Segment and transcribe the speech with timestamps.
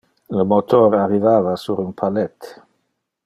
[0.35, 2.35] Le motor arrivava sur un pallet.